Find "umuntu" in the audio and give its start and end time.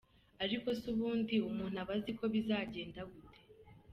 1.49-1.77